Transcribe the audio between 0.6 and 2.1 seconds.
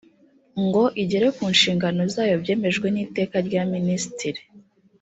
ngo igere ku nshingano